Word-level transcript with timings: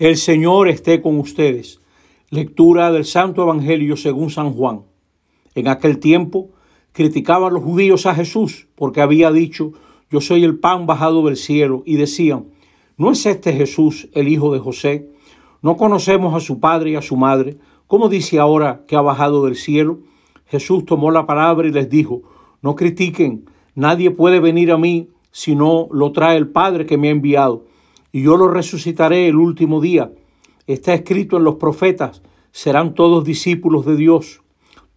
El 0.00 0.16
Señor 0.16 0.66
esté 0.66 1.00
con 1.00 1.20
ustedes. 1.20 1.80
Lectura 2.28 2.90
del 2.90 3.04
Santo 3.04 3.44
Evangelio 3.44 3.96
según 3.96 4.28
San 4.28 4.52
Juan. 4.52 4.80
En 5.54 5.68
aquel 5.68 6.00
tiempo 6.00 6.50
criticaban 6.90 7.54
los 7.54 7.62
judíos 7.62 8.04
a 8.06 8.14
Jesús 8.16 8.66
porque 8.74 9.02
había 9.02 9.30
dicho, 9.30 9.70
yo 10.10 10.20
soy 10.20 10.42
el 10.42 10.58
pan 10.58 10.86
bajado 10.86 11.24
del 11.26 11.36
cielo, 11.36 11.84
y 11.86 11.94
decían, 11.94 12.46
¿no 12.96 13.12
es 13.12 13.24
este 13.24 13.52
Jesús 13.52 14.08
el 14.14 14.26
hijo 14.26 14.52
de 14.52 14.58
José? 14.58 15.10
¿No 15.62 15.76
conocemos 15.76 16.34
a 16.34 16.40
su 16.40 16.58
padre 16.58 16.90
y 16.90 16.96
a 16.96 17.02
su 17.02 17.16
madre? 17.16 17.58
¿Cómo 17.86 18.08
dice 18.08 18.40
ahora 18.40 18.82
que 18.88 18.96
ha 18.96 19.00
bajado 19.00 19.44
del 19.44 19.54
cielo? 19.54 20.00
Jesús 20.46 20.84
tomó 20.86 21.12
la 21.12 21.24
palabra 21.24 21.68
y 21.68 21.70
les 21.70 21.88
dijo, 21.88 22.22
no 22.62 22.74
critiquen, 22.74 23.48
nadie 23.76 24.10
puede 24.10 24.40
venir 24.40 24.72
a 24.72 24.76
mí 24.76 25.10
si 25.30 25.54
no 25.54 25.86
lo 25.92 26.10
trae 26.10 26.36
el 26.36 26.48
Padre 26.48 26.84
que 26.84 26.98
me 26.98 27.06
ha 27.06 27.12
enviado 27.12 27.66
y 28.14 28.22
yo 28.22 28.36
lo 28.36 28.46
resucitaré 28.46 29.26
el 29.26 29.34
último 29.34 29.80
día. 29.80 30.12
Está 30.68 30.94
escrito 30.94 31.36
en 31.36 31.42
los 31.42 31.56
profetas, 31.56 32.22
serán 32.52 32.94
todos 32.94 33.24
discípulos 33.24 33.84
de 33.86 33.96
Dios. 33.96 34.40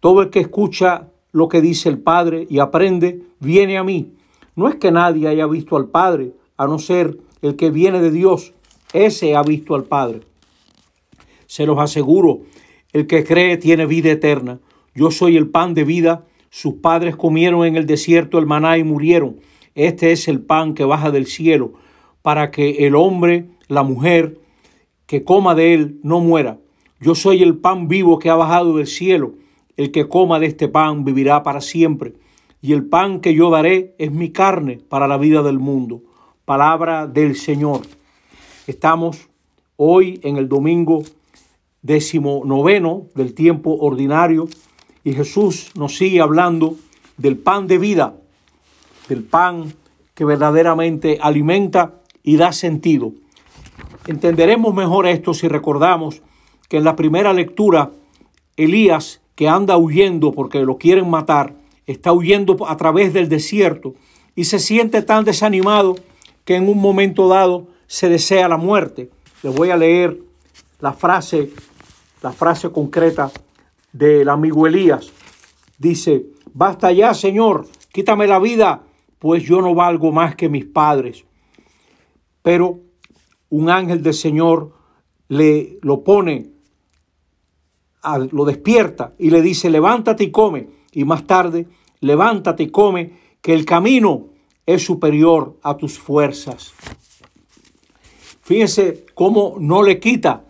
Todo 0.00 0.20
el 0.20 0.28
que 0.28 0.40
escucha 0.40 1.08
lo 1.32 1.48
que 1.48 1.62
dice 1.62 1.88
el 1.88 1.98
Padre 1.98 2.46
y 2.50 2.58
aprende, 2.58 3.22
viene 3.40 3.78
a 3.78 3.84
mí. 3.84 4.12
No 4.54 4.68
es 4.68 4.74
que 4.74 4.92
nadie 4.92 5.28
haya 5.28 5.46
visto 5.46 5.78
al 5.78 5.88
Padre, 5.88 6.34
a 6.58 6.66
no 6.66 6.78
ser 6.78 7.16
el 7.40 7.56
que 7.56 7.70
viene 7.70 8.02
de 8.02 8.10
Dios. 8.10 8.52
Ese 8.92 9.34
ha 9.34 9.42
visto 9.42 9.74
al 9.74 9.84
Padre. 9.84 10.20
Se 11.46 11.64
los 11.64 11.78
aseguro, 11.78 12.40
el 12.92 13.06
que 13.06 13.24
cree 13.24 13.56
tiene 13.56 13.86
vida 13.86 14.10
eterna. 14.10 14.58
Yo 14.94 15.10
soy 15.10 15.38
el 15.38 15.48
pan 15.48 15.72
de 15.72 15.84
vida. 15.84 16.26
Sus 16.50 16.74
padres 16.74 17.16
comieron 17.16 17.64
en 17.64 17.76
el 17.76 17.86
desierto 17.86 18.38
el 18.38 18.44
maná 18.44 18.76
y 18.76 18.84
murieron. 18.84 19.36
Este 19.74 20.12
es 20.12 20.28
el 20.28 20.40
pan 20.40 20.74
que 20.74 20.84
baja 20.84 21.10
del 21.10 21.24
cielo 21.24 21.72
para 22.26 22.50
que 22.50 22.84
el 22.88 22.96
hombre, 22.96 23.46
la 23.68 23.84
mujer 23.84 24.40
que 25.06 25.22
coma 25.22 25.54
de 25.54 25.74
él 25.74 26.00
no 26.02 26.18
muera. 26.18 26.58
Yo 26.98 27.14
soy 27.14 27.40
el 27.40 27.58
pan 27.58 27.86
vivo 27.86 28.18
que 28.18 28.30
ha 28.30 28.34
bajado 28.34 28.78
del 28.78 28.88
cielo. 28.88 29.34
El 29.76 29.92
que 29.92 30.08
coma 30.08 30.40
de 30.40 30.46
este 30.46 30.66
pan 30.66 31.04
vivirá 31.04 31.44
para 31.44 31.60
siempre. 31.60 32.14
Y 32.60 32.72
el 32.72 32.84
pan 32.84 33.20
que 33.20 33.32
yo 33.32 33.48
daré 33.50 33.94
es 33.98 34.10
mi 34.10 34.30
carne 34.30 34.80
para 34.88 35.06
la 35.06 35.18
vida 35.18 35.44
del 35.44 35.60
mundo. 35.60 36.02
Palabra 36.44 37.06
del 37.06 37.36
Señor. 37.36 37.82
Estamos 38.66 39.28
hoy 39.76 40.18
en 40.24 40.36
el 40.36 40.48
domingo 40.48 41.04
décimo 41.82 42.42
noveno 42.44 43.06
del 43.14 43.34
tiempo 43.34 43.76
ordinario 43.78 44.48
y 45.04 45.12
Jesús 45.12 45.70
nos 45.76 45.96
sigue 45.96 46.20
hablando 46.20 46.74
del 47.18 47.38
pan 47.38 47.68
de 47.68 47.78
vida, 47.78 48.16
del 49.08 49.22
pan 49.22 49.74
que 50.12 50.24
verdaderamente 50.24 51.18
alimenta 51.20 52.00
y 52.26 52.36
da 52.36 52.52
sentido. 52.52 53.12
Entenderemos 54.06 54.74
mejor 54.74 55.06
esto 55.06 55.32
si 55.32 55.48
recordamos 55.48 56.22
que 56.68 56.76
en 56.76 56.84
la 56.84 56.96
primera 56.96 57.32
lectura 57.32 57.92
Elías, 58.56 59.22
que 59.36 59.48
anda 59.48 59.78
huyendo 59.78 60.32
porque 60.32 60.58
lo 60.60 60.76
quieren 60.76 61.08
matar, 61.08 61.54
está 61.86 62.12
huyendo 62.12 62.68
a 62.68 62.76
través 62.76 63.12
del 63.14 63.28
desierto 63.28 63.94
y 64.34 64.44
se 64.44 64.58
siente 64.58 65.02
tan 65.02 65.24
desanimado 65.24 65.94
que 66.44 66.56
en 66.56 66.68
un 66.68 66.78
momento 66.78 67.28
dado 67.28 67.68
se 67.86 68.08
desea 68.08 68.48
la 68.48 68.56
muerte. 68.56 69.08
Les 69.44 69.54
voy 69.54 69.70
a 69.70 69.76
leer 69.76 70.18
la 70.80 70.92
frase, 70.92 71.50
la 72.22 72.32
frase 72.32 72.70
concreta 72.70 73.30
del 73.92 74.28
amigo 74.28 74.66
Elías. 74.66 75.12
Dice, 75.78 76.26
basta 76.52 76.90
ya, 76.90 77.14
Señor, 77.14 77.68
quítame 77.92 78.26
la 78.26 78.40
vida, 78.40 78.82
pues 79.20 79.44
yo 79.44 79.62
no 79.62 79.76
valgo 79.76 80.10
más 80.10 80.34
que 80.34 80.48
mis 80.48 80.64
padres. 80.64 81.24
Pero 82.46 82.78
un 83.50 83.70
ángel 83.70 84.04
del 84.04 84.14
Señor 84.14 84.72
le 85.26 85.80
lo 85.82 86.04
pone, 86.04 86.52
lo 88.30 88.44
despierta 88.44 89.14
y 89.18 89.30
le 89.30 89.42
dice, 89.42 89.68
levántate 89.68 90.22
y 90.22 90.30
come. 90.30 90.68
Y 90.92 91.04
más 91.04 91.26
tarde, 91.26 91.66
levántate 91.98 92.62
y 92.62 92.68
come, 92.68 93.14
que 93.40 93.52
el 93.52 93.64
camino 93.64 94.28
es 94.64 94.84
superior 94.84 95.58
a 95.60 95.76
tus 95.76 95.98
fuerzas. 95.98 96.72
Fíjense 98.42 99.06
cómo 99.12 99.56
no 99.58 99.82
le 99.82 99.98
quita 99.98 100.44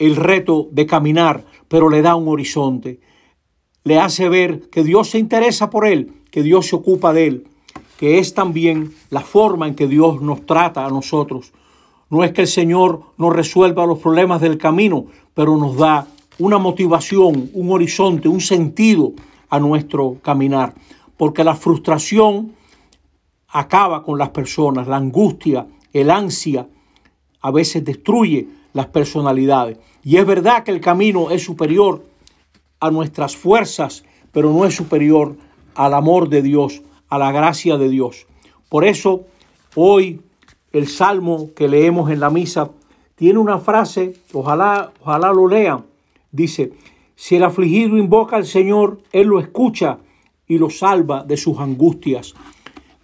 el 0.00 0.16
reto 0.16 0.70
de 0.72 0.86
caminar, 0.86 1.44
pero 1.68 1.88
le 1.88 2.02
da 2.02 2.16
un 2.16 2.26
horizonte. 2.26 2.98
Le 3.84 4.00
hace 4.00 4.28
ver 4.28 4.68
que 4.70 4.82
Dios 4.82 5.10
se 5.10 5.20
interesa 5.20 5.70
por 5.70 5.86
él, 5.86 6.14
que 6.32 6.42
Dios 6.42 6.66
se 6.66 6.74
ocupa 6.74 7.12
de 7.12 7.28
él, 7.28 7.48
que 7.98 8.18
es 8.18 8.34
también 8.34 8.92
la 9.10 9.20
forma 9.20 9.68
en 9.68 9.74
que 9.74 9.86
Dios 9.86 10.20
nos 10.20 10.44
trata 10.46 10.84
a 10.84 10.90
nosotros. 10.90 11.52
No 12.10 12.24
es 12.24 12.32
que 12.32 12.42
el 12.42 12.46
Señor 12.46 13.02
nos 13.16 13.34
resuelva 13.34 13.86
los 13.86 13.98
problemas 13.98 14.40
del 14.40 14.58
camino, 14.58 15.06
pero 15.34 15.56
nos 15.56 15.76
da 15.76 16.06
una 16.38 16.58
motivación, 16.58 17.50
un 17.54 17.70
horizonte, 17.70 18.28
un 18.28 18.40
sentido 18.40 19.12
a 19.48 19.58
nuestro 19.60 20.16
caminar. 20.22 20.74
Porque 21.16 21.44
la 21.44 21.54
frustración 21.54 22.52
acaba 23.48 24.02
con 24.02 24.18
las 24.18 24.30
personas, 24.30 24.88
la 24.88 24.96
angustia, 24.96 25.66
el 25.92 26.10
ansia, 26.10 26.66
a 27.40 27.50
veces 27.50 27.84
destruye 27.84 28.48
las 28.72 28.86
personalidades. 28.86 29.78
Y 30.02 30.16
es 30.16 30.26
verdad 30.26 30.64
que 30.64 30.70
el 30.70 30.80
camino 30.80 31.30
es 31.30 31.44
superior 31.44 32.04
a 32.80 32.90
nuestras 32.90 33.36
fuerzas, 33.36 34.04
pero 34.32 34.50
no 34.50 34.64
es 34.64 34.74
superior 34.74 35.36
al 35.74 35.94
amor 35.94 36.28
de 36.28 36.42
Dios, 36.42 36.82
a 37.12 37.18
la 37.18 37.30
gracia 37.30 37.76
de 37.76 37.90
Dios. 37.90 38.26
Por 38.70 38.86
eso 38.86 39.26
hoy 39.74 40.22
el 40.72 40.86
salmo 40.88 41.50
que 41.54 41.68
leemos 41.68 42.10
en 42.10 42.20
la 42.20 42.30
misa 42.30 42.70
tiene 43.16 43.38
una 43.38 43.58
frase, 43.58 44.14
ojalá, 44.32 44.94
ojalá 45.02 45.30
lo 45.30 45.46
lean. 45.46 45.84
Dice, 46.30 46.72
si 47.14 47.36
el 47.36 47.44
afligido 47.44 47.98
invoca 47.98 48.36
al 48.36 48.46
Señor, 48.46 49.02
Él 49.12 49.26
lo 49.26 49.40
escucha 49.40 49.98
y 50.48 50.56
lo 50.56 50.70
salva 50.70 51.22
de 51.22 51.36
sus 51.36 51.58
angustias. 51.58 52.32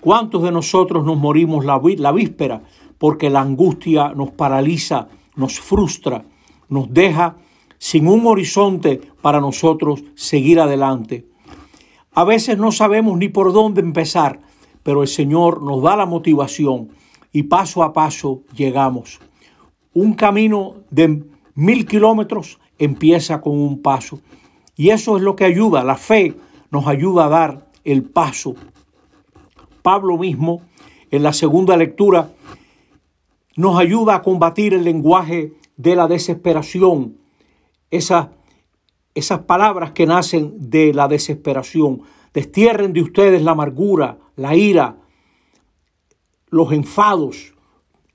¿Cuántos 0.01 0.43
de 0.43 0.53
nosotros 0.53 1.05
nos 1.05 1.19
morimos 1.19 1.67
la, 1.67 1.79
la 1.99 2.13
víspera 2.13 2.63
porque 2.97 3.29
la 3.29 3.43
angustia 3.43 4.15
nos 4.15 4.31
paraliza, 4.31 5.09
nos 5.37 5.61
frustra, 5.61 6.25
nos 6.71 6.91
deja 6.95 7.37
sin 7.77 8.09
un 8.09 8.27
horizonte 8.27 9.03
para 9.21 9.39
nosotros 9.43 10.03
seguir 10.15 10.61
adelante? 10.61 11.27
A 12.19 12.25
veces 12.25 12.59
no 12.59 12.73
sabemos 12.73 13.17
ni 13.17 13.29
por 13.29 13.53
dónde 13.53 13.81
empezar, 13.81 14.41
pero 14.83 15.03
el 15.03 15.09
Señor 15.09 15.63
nos 15.63 15.81
da 15.85 15.95
la 15.95 16.05
motivación 16.05 16.89
y 17.31 17.45
paso 17.45 17.85
a 17.85 17.93
paso 17.93 18.43
llegamos. 18.57 19.21
Un 19.95 20.15
camino 20.15 20.75
de 20.91 21.23
mil 21.55 21.87
kilómetros 21.87 22.59
empieza 22.77 23.41
con 23.41 23.57
un 23.57 23.83
paso. 23.83 24.19
Y 24.75 24.89
eso 24.91 25.17
es 25.17 25.23
lo 25.23 25.37
que 25.37 25.45
ayuda, 25.45 25.85
la 25.85 25.95
fe 25.95 26.35
nos 26.73 26.89
ayuda 26.89 27.27
a 27.27 27.29
dar 27.29 27.69
el 27.85 28.03
paso. 28.03 28.57
Pablo 29.83 30.19
mismo, 30.19 30.63
en 31.13 31.23
la 31.23 31.33
segunda 31.33 31.77
lectura, 31.77 32.33
nos 33.55 33.79
ayuda 33.79 34.17
a 34.17 34.23
combatir 34.23 34.75
el 34.75 34.83
lenguaje 34.83 35.53
de 35.77 35.95
la 35.95 36.09
desesperación, 36.09 37.17
esa 37.93 38.33
esas 39.19 39.41
palabras 39.41 39.93
que 39.93 40.07
nacen 40.07 40.55
de 40.71 40.95
la 40.95 41.09
desesperación. 41.09 42.03
Destierren 42.33 42.93
de 42.93 43.03
ustedes 43.03 43.43
la 43.43 43.53
amargura, 43.53 44.19
la 44.37 44.55
ira, 44.55 44.97
los 46.51 46.73
enfados, 46.73 47.55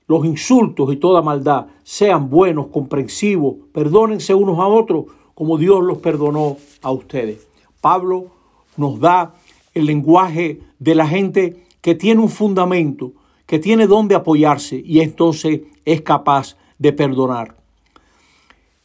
los 0.06 0.24
insultos 0.24 0.92
y 0.92 0.96
toda 0.96 1.22
maldad. 1.22 1.66
Sean 1.82 2.30
buenos, 2.30 2.68
comprensivos, 2.68 3.56
perdónense 3.72 4.34
unos 4.34 4.58
a 4.58 4.66
otros 4.66 5.06
como 5.34 5.58
Dios 5.58 5.82
los 5.82 5.98
perdonó 5.98 6.56
a 6.82 6.90
ustedes. 6.90 7.48
Pablo 7.80 8.30
nos 8.76 9.00
da 9.00 9.34
el 9.74 9.86
lenguaje 9.86 10.60
de 10.78 10.94
la 10.94 11.06
gente 11.06 11.64
que 11.80 11.94
tiene 11.94 12.20
un 12.20 12.28
fundamento, 12.28 13.12
que 13.46 13.58
tiene 13.58 13.86
donde 13.86 14.14
apoyarse 14.14 14.80
y 14.84 15.00
entonces 15.00 15.62
es 15.84 16.00
capaz 16.02 16.56
de 16.78 16.92
perdonar. 16.92 17.56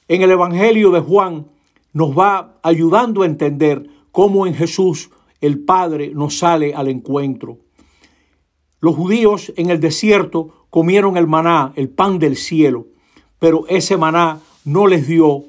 En 0.07 0.21
el 0.21 0.31
Evangelio 0.31 0.92
de 0.92 1.00
Juan 1.00 1.45
nos 1.94 2.18
va 2.18 2.59
ayudando 2.63 3.24
a 3.24 3.25
entender 3.25 3.89
cómo 4.12 4.45
en 4.47 4.53
Jesús 4.53 5.09
el 5.41 5.59
Padre 5.59 6.12
nos 6.13 6.38
sale 6.38 6.74
al 6.74 6.88
encuentro. 6.88 7.59
Los 8.80 8.95
judíos 8.95 9.51
en 9.57 9.69
el 9.69 9.80
desierto 9.80 10.65
comieron 10.69 11.18
el 11.18 11.27
maná, 11.27 11.74
el 11.75 11.89
pan 11.89 12.19
del 12.19 12.36
cielo, 12.36 12.88
pero 13.39 13.65
ese 13.68 13.97
maná 13.97 14.39
no 14.65 14.88
les 14.88 15.07
dio 15.07 15.45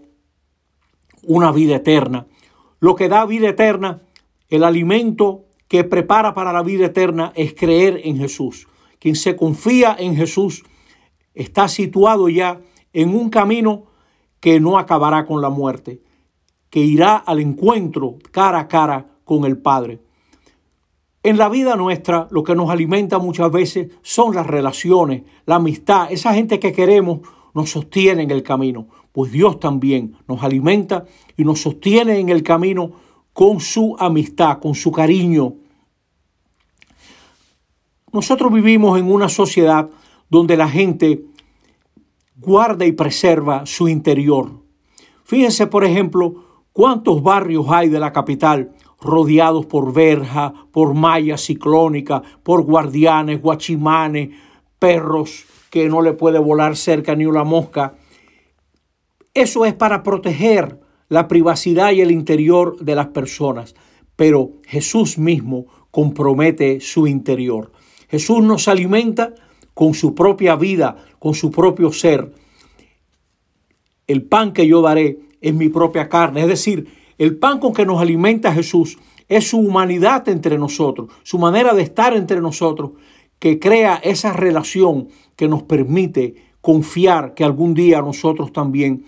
una 1.25 1.53
vida 1.53 1.77
eterna. 1.77 2.27
Lo 2.79 2.95
que 2.95 3.09
da 3.09 3.27
vida 3.27 3.49
eterna, 3.49 4.03
el 4.49 4.65
alimento 4.65 5.45
que 5.69 5.85
prepara 5.85 6.35
para 6.35 6.53
la 6.53 6.63
vida 6.63 6.87
eterna 6.87 7.33
es 7.37 7.55
creer 7.55 8.01
en 8.05 8.17
Jesús. 8.17 8.67
Quien 8.99 9.15
se 9.15 9.37
confía 9.37 9.95
en 9.99 10.17
Jesús 10.17 10.65
está 11.35 11.69
situado 11.69 12.29
ya 12.29 12.61
en 12.93 13.15
un 13.15 13.31
camino 13.31 13.85
que 14.41 14.59
no 14.59 14.79
acabará 14.79 15.27
con 15.27 15.41
la 15.43 15.51
muerte 15.51 16.01
que 16.71 16.81
irá 16.81 17.17
al 17.17 17.41
encuentro 17.41 18.17
cara 18.31 18.61
a 18.61 18.69
cara 18.69 19.07
con 19.25 19.45
el 19.45 19.59
Padre. 19.59 20.01
En 21.23 21.37
la 21.37 21.51
vida 21.51 21.77
nuestra 21.77 22.29
lo 22.31 22.43
que 22.43 22.55
nos 22.55 22.71
alimenta 22.71 23.19
muchas 23.19 23.53
veces 23.53 23.91
son 24.01 24.35
las 24.35 24.47
relaciones, 24.47 25.25
la 25.45 25.57
amistad, 25.57 26.11
esa 26.11 26.33
gente 26.33 26.59
que 26.59 26.73
queremos 26.73 27.21
nos 27.53 27.71
sostiene 27.71 28.23
en 28.23 28.31
el 28.31 28.43
camino, 28.43 28.87
pues 29.13 29.33
Dios 29.33 29.61
también 29.61 30.17
nos 30.27 30.43
alimenta 30.43 31.05
y 31.37 31.45
nos 31.45 31.61
sostiene 31.61 32.19
en 32.19 32.31
el 32.31 32.43
camino 32.43 32.93
con 33.33 33.61
su 33.61 33.97
amistad, 33.99 34.61
con 34.61 34.75
su 34.75 34.93
cariño. 34.93 35.55
Nosotros 38.13 38.53
vivimos 38.53 38.99
en 38.99 39.11
una 39.11 39.29
sociedad 39.29 39.91
donde 40.31 40.57
la 40.57 40.69
gente 40.69 41.25
guarda 42.37 42.87
y 42.87 42.93
preserva 42.93 43.67
su 43.67 43.89
interior. 43.89 44.53
Fíjense, 45.25 45.67
por 45.67 45.85
ejemplo, 45.85 46.50
cuántos 46.81 47.23
barrios 47.23 47.67
hay 47.69 47.91
de 47.91 48.01
la 48.01 48.11
capital 48.11 48.73
rodeados 49.03 49.67
por 49.67 49.93
verja, 49.93 50.55
por 50.73 50.95
malla 50.95 51.37
ciclónica, 51.37 52.23
por 52.43 52.63
guardianes, 52.63 53.43
guachimanes, 53.43 54.31
perros 54.79 55.45
que 55.69 55.91
no 55.91 56.01
le 56.01 56.15
puede 56.15 56.39
volar 56.39 56.79
cerca 56.79 57.15
ni 57.15 57.27
una 57.27 57.45
mosca. 57.45 57.97
Eso 59.35 59.67
es 59.67 59.75
para 59.75 60.03
proteger 60.03 60.81
la 61.11 61.29
privacidad 61.29 61.93
y 61.93 62.01
el 62.01 62.11
interior 62.11 62.79
de 62.81 62.95
las 62.95 63.09
personas, 63.09 63.75
pero 64.17 64.53
Jesús 64.67 65.19
mismo 65.19 65.67
compromete 65.91 66.81
su 66.81 67.07
interior. 67.07 67.73
Jesús 68.09 68.43
nos 68.43 68.69
alimenta 68.69 69.35
con 69.75 69.93
su 69.93 70.15
propia 70.15 70.57
vida, 70.57 70.97
con 71.19 71.35
su 71.35 71.51
propio 71.51 71.93
ser. 71.93 72.33
El 74.07 74.23
pan 74.23 74.55
que 74.55 74.67
yo 74.67 74.81
daré 74.81 75.30
es 75.41 75.55
mi 75.55 75.69
propia 75.69 76.09
carne, 76.09 76.43
es 76.43 76.49
decir, 76.49 76.89
el 77.19 77.37
pan 77.37 77.59
con 77.59 77.73
que 77.73 77.87
nos 77.87 78.01
alimenta 78.01 78.53
Jesús 78.53 78.99
es 79.29 79.49
su 79.49 79.59
humanidad 79.59 80.29
entre 80.29 80.59
nosotros, 80.59 81.11
su 81.23 81.39
manera 81.39 81.75
de 81.75 81.83
estar 81.83 82.15
entre 82.15 82.41
nosotros, 82.41 82.93
que 83.39 83.59
crea 83.59 83.97
esa 84.03 84.33
relación 84.33 85.09
que 85.37 85.49
nos 85.49 85.63
permite 85.63 86.35
confiar 86.61 87.35
que 87.35 87.45
algún 87.45 87.75
día 87.75 88.03
nosotros 88.03 88.53
también 88.53 89.05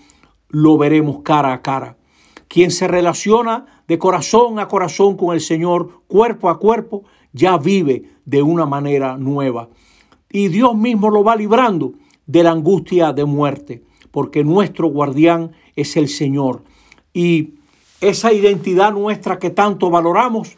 lo 0.48 0.78
veremos 0.78 1.20
cara 1.22 1.52
a 1.52 1.62
cara. 1.62 1.96
Quien 2.48 2.70
se 2.70 2.86
relaciona 2.86 3.82
de 3.88 3.98
corazón 3.98 4.58
a 4.58 4.68
corazón 4.68 5.16
con 5.16 5.34
el 5.34 5.40
Señor, 5.40 6.02
cuerpo 6.06 6.48
a 6.48 6.58
cuerpo, 6.58 7.04
ya 7.32 7.56
vive 7.58 8.04
de 8.24 8.42
una 8.42 8.66
manera 8.66 9.16
nueva. 9.16 9.68
Y 10.30 10.48
Dios 10.48 10.74
mismo 10.74 11.10
lo 11.10 11.24
va 11.24 11.34
librando 11.36 11.94
de 12.26 12.42
la 12.42 12.52
angustia 12.52 13.12
de 13.12 13.24
muerte, 13.24 13.82
porque 14.12 14.44
nuestro 14.44 14.86
guardián 14.86 15.52
es 15.74 15.96
el 15.96 16.08
Señor. 16.08 16.62
Y 17.12 17.54
esa 18.00 18.32
identidad 18.32 18.92
nuestra 18.92 19.40
que 19.40 19.50
tanto 19.50 19.90
valoramos, 19.90 20.56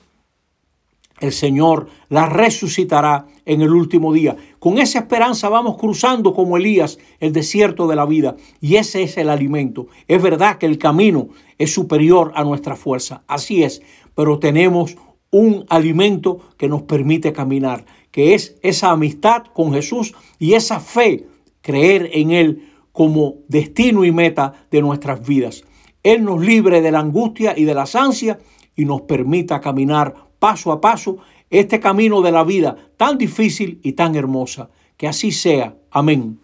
el 1.21 1.33
Señor 1.33 1.89
la 2.09 2.27
resucitará 2.27 3.27
en 3.47 3.62
el 3.62 3.71
último 3.71 4.12
día. 4.12 4.37
Con 4.59 4.79
esa 4.79 4.99
esperanza 4.99 5.49
vamos 5.49 5.77
cruzando 5.77 6.35
como 6.35 6.56
Elías 6.56 6.99
el 7.21 7.33
desierto 7.33 7.87
de 7.87 7.97
la 7.97 8.05
vida 8.05 8.37
y 8.61 8.77
ese 8.77 9.03
es 9.03 9.17
el 9.17 9.31
alimento. 9.31 9.87
Es 10.09 10.21
verdad 10.23 10.59
que 10.59 10.67
el 10.67 10.79
camino 10.79 11.29
es 11.59 11.73
superior 11.73 12.33
a 12.35 12.45
nuestra 12.45 12.77
fuerza, 12.77 13.23
así 13.29 13.62
es, 13.62 13.81
pero 14.15 14.39
tenemos 14.39 14.97
un 15.31 15.65
alimento 15.69 16.41
que 16.56 16.69
nos 16.69 16.83
permite 16.83 17.33
caminar, 17.33 17.85
que 18.11 18.35
es 18.35 18.56
esa 18.62 18.91
amistad 18.91 19.45
con 19.53 19.73
Jesús 19.73 20.15
y 20.39 20.55
esa 20.55 20.81
fe, 20.81 21.27
creer 21.61 22.11
en 22.12 22.31
Él 22.31 22.74
como 22.94 23.38
destino 23.49 24.05
y 24.05 24.12
meta 24.12 24.67
de 24.70 24.81
nuestras 24.81 25.26
vidas. 25.26 25.64
Él 26.05 26.23
nos 26.23 26.41
libre 26.41 26.81
de 26.81 26.93
la 26.93 27.00
angustia 27.00 27.52
y 27.56 27.64
de 27.64 27.75
las 27.75 27.96
ansias 27.96 28.38
y 28.76 28.85
nos 28.85 29.00
permita 29.02 29.61
caminar 29.61 30.14
paso 30.38 30.70
a 30.70 30.81
paso 30.81 31.19
este 31.50 31.81
camino 31.81 32.23
de 32.23 32.31
la 32.31 32.44
vida 32.44 32.76
tan 32.96 33.19
difícil 33.19 33.81
y 33.82 33.94
tan 33.94 34.14
hermosa. 34.14 34.70
Que 34.96 35.08
así 35.08 35.32
sea. 35.32 35.75
Amén. 35.91 36.38